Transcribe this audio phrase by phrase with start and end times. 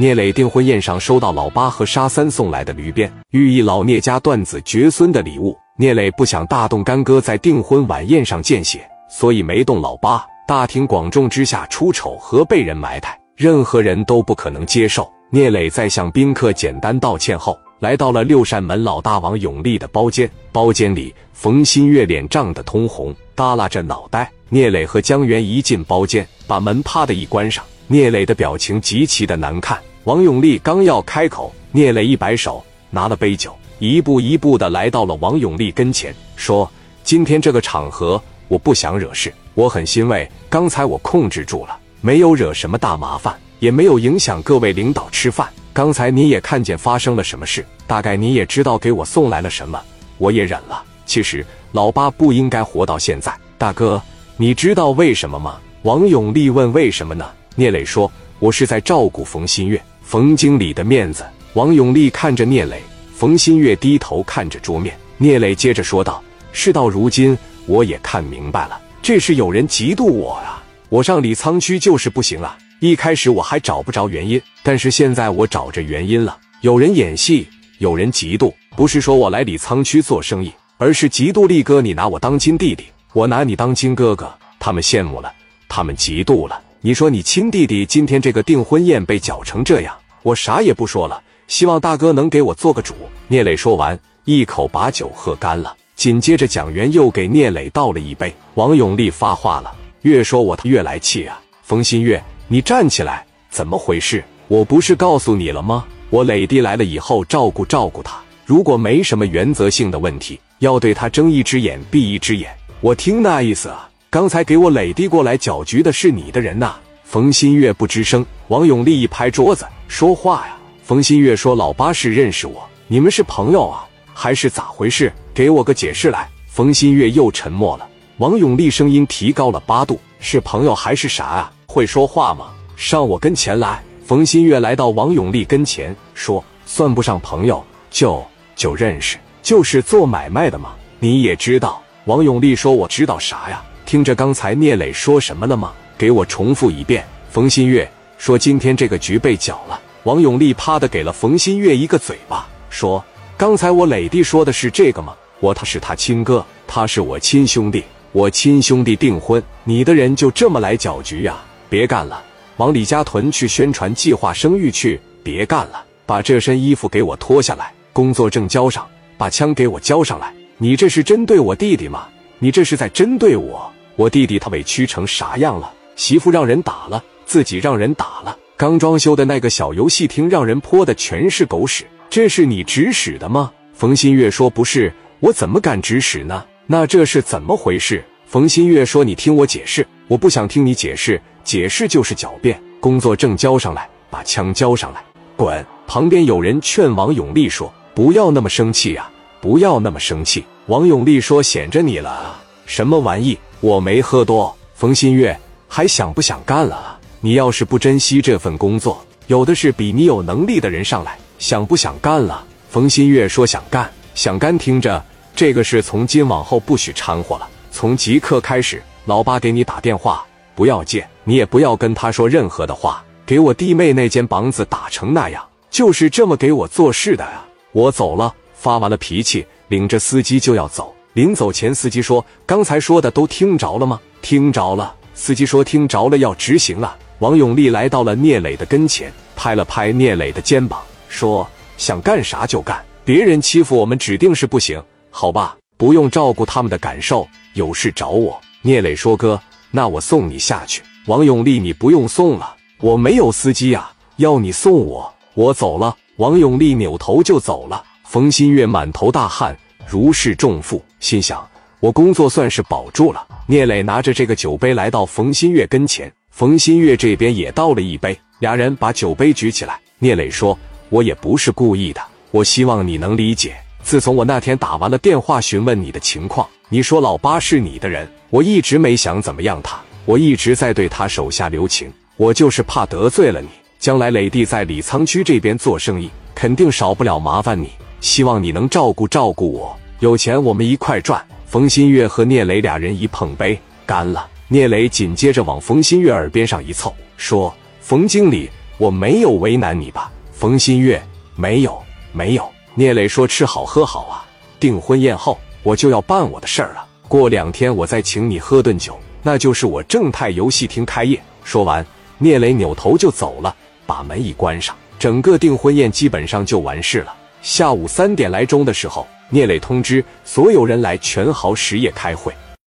[0.00, 5.58] 聂磊订婚宴上收到老八和沙三送来的驴鞭，寓意老聂家断子绝孙的礼物。
[5.76, 10.24] 聂磊不想大动干戈在订婚晚宴上见血，所以没动老八。
[10.46, 15.12] 大庭广众之下出丑和被人埋汰，任何人都不可能接受。
[15.30, 20.30] 聂磊在向宾客简单道歉后，来到了六扇门老大王永利的包间。
[20.52, 24.30] 包间里，冯新月脸涨得通红，耷拉着脑袋。
[24.48, 27.64] 聂磊和江源一进包间，把门啪的一关上。
[27.88, 29.76] 聂磊的表情极其的难看。
[30.08, 36.66] 王永利刚要开口，聂磊一摆手，拿了杯酒，一步一步的来到了王永利跟前，说
[37.04, 45.46] ：“今天这个场合，我不想惹事。”我很欣慰，刚才我控制住了，没有惹什么大麻烦，也没有影响各位领导吃饭。
[45.74, 49.78] 刚才你也看见发生了什么事，大概你也知道给我送来了什么，
[50.16, 50.82] 我也忍了。
[51.04, 53.30] 其实老八不应该活到现在。
[53.58, 54.00] 大哥，
[54.38, 55.58] 你知道为什么吗？
[55.82, 56.72] 王永利问。
[56.72, 57.30] 为什么呢？
[57.56, 59.78] 聂磊说：“我是在照顾冯新月，
[60.08, 61.22] 冯经理的面子。”
[61.52, 62.80] 王永利看着聂磊，
[63.12, 64.96] 冯新月低头看着桌面。
[65.18, 70.62] 聂磊接着说道：“事到如今，我也看明白了。”这是有人嫉妒我啊！
[70.88, 72.56] 我上李沧区就是不行啊！
[72.80, 76.38] 一开始我还找不着原因，但是现在我找着原因了。
[76.62, 77.46] 有人演戏，
[77.78, 85.32] 有人嫉妒，不是说我来李沧区做生意，而是嫉妒力哥你拿我当亲弟弟，我拿你当亲哥哥，他们羡慕了，
[85.68, 86.60] 他们嫉妒了。
[86.80, 92.94] 你说你亲弟弟今天这个订婚宴被搅成这样，我啥也不说了，希望大哥能给我做个主。
[93.26, 95.74] 聂磊说完，一口把酒喝干了。
[95.96, 98.32] 紧接着，蒋元又给聂磊倒了一杯。
[98.54, 101.40] 王永利发话了，越说我越来气啊！
[101.64, 104.22] 冯新月，你站起来，怎么回事？
[104.46, 105.84] 我不是告诉你了吗？
[106.10, 112.56] 我磊弟来了以后，照顾照顾他，如果没什么原则性的问题，要对他睁一只眼闭一只眼。
[112.80, 116.76] 我听那意思啊，刚才给我磊弟过来搅局的是你的人呐！
[117.04, 118.24] 冯新月不吱声。
[118.46, 120.56] 王永利一拍桌子，说话呀！
[120.82, 126.26] 冯新月说：“老八是认识我，你们是朋友啊，还是咋回事？”给我个解释来！
[126.46, 127.86] 冯新月又沉默了。
[128.16, 131.52] 王永利声音提高了八度：“是朋友还是啥啊？
[131.66, 132.46] 会说话吗？
[132.76, 138.24] 上我跟前来！”冯新月来到王永利跟前，说：“算不上朋友，就
[138.56, 140.70] 就认识，就是做买卖的嘛。
[140.98, 143.62] 你也知道。”王永利说：“我知道啥呀？
[143.88, 145.72] 听着刚才聂磊说什么了吗？
[145.96, 153.02] 给我重复一遍。”冯新月说：“今天这个局被搅了。”王永利啪的给了冯新月一个嘴巴，说
[153.34, 157.82] ：“刚才我磊弟说的是这个吗？”我他是他亲哥，他是我亲兄弟，
[158.12, 161.38] 我亲兄弟订婚，你的人就这么来搅局呀？
[161.70, 162.22] 别干了，
[162.58, 165.00] 往李家屯去宣传计划生育去！
[165.22, 170.30] 别干了，把这身衣服给我脱下来，工作证交上，把枪给我交上来！
[170.58, 172.06] 你这是针对我弟弟吗？
[172.38, 173.72] 你这是在针对我？
[173.98, 175.72] 我弟弟他委屈成啥样了？
[175.96, 183.50] 媳妇让人打了，自己让人打了，刚装修的那个小游戏厅让人泼的全是狗屎，这是你指使的吗？
[183.74, 184.94] 冯新月说不是。
[185.18, 186.44] 我怎么敢指使呢？
[186.68, 188.04] 那这是怎么回事？
[188.24, 192.56] 冯新月说：“你听我解释，我不想听你解释，解释就是狡辩。
[192.78, 195.02] 工作证交上来，把枪交上来，
[195.34, 199.10] 滚！”旁边有人劝王永利说：“不要那么生气呀，
[199.40, 203.36] 不要那么生气。”王永利说：“显着你了，什么玩意？
[203.58, 205.36] 我没喝多。”冯新月
[205.66, 206.96] 还想不想干了？
[207.20, 212.44] 你要是不珍惜这份工作，有的是比你有能力的人上来，想不想干了？
[212.70, 217.48] 冯新月说：“想干。”想干听着，这个事从今往后不许掺和了。
[217.70, 220.24] 从即刻开始，老八给你打电话，
[220.54, 223.02] 不要接，你也不要跟他说任何的话。
[223.24, 227.46] 给我弟妹那间房子打成那样，就是这么给我做事的啊。
[227.72, 230.92] 我走了，发完了脾气，领着司机就要走。
[231.18, 234.94] 临走前，司机说：“刚才说的都听着了吗？”听着了。
[235.14, 241.44] 司机说：“听着了，要执行了。”王永利来到了聂磊的跟前，拍了拍聂磊的肩膀，说
[241.76, 244.80] ：“想干啥就干。”别人欺负我们，指定是不行，
[245.10, 245.56] 好吧？
[245.76, 248.40] 不用照顾他们的感受，有事找我。
[248.62, 249.40] 聂磊说：“哥，
[249.72, 255.96] 那我送你下去。”王永利，你不用送了，我没有司机啊，要你送我，我走了。
[256.18, 257.82] 王永利扭头就走了。
[258.04, 259.58] 冯新月满头大汗，
[259.90, 261.42] 如释重负，心想：
[261.80, 263.26] 我工作算是保住了。
[263.46, 269.80] 聂磊拿着这个酒杯来到冯新月跟前，冯新月这边也倒了一杯，俩人把酒杯举起来。
[269.98, 270.56] 聂磊说
[270.90, 273.56] ：“我也不是故意的。”我希望你能理解。
[273.82, 281.90] 自从我那天打完了电话询问你的情况，你说老八是你的人，我一直没想怎么样他，我一直在对他手下留情。
[282.18, 283.48] 我就是怕得罪了你，
[283.78, 287.70] 将来磊弟在李沧区这边做生意，肯定少不了麻烦你。
[288.00, 291.24] 希望你能照顾照顾我，有钱我们一块赚。
[291.46, 294.28] 冯新月和聂磊俩人一碰杯，干了。
[294.48, 300.10] 聂磊紧接着往冯新月耳边上一凑，说：“冯经理，我没有为难你吧？
[300.32, 301.02] 冯新月，
[301.36, 302.48] 没有，没有。
[302.74, 304.24] 聂磊说：“吃好喝好啊，
[304.60, 306.86] 订婚宴后我就要办我的事儿了。
[307.08, 311.84] 过两天我再请你喝顿酒，那就是我正泰游戏厅开业。”说完，
[312.18, 313.54] 聂磊扭头就走了，
[313.86, 317.14] 把门一关上，整个订婚宴基本上就完事了。
[317.40, 322.32] 下午三点来钟的时候，聂磊通知所有人来全豪实业开会。